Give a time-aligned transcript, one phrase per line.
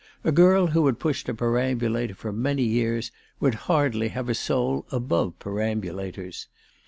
[0.23, 4.87] A girl who had pushed a perambulator for many years, would hardly have a soul
[4.91, 6.47] above perambulators.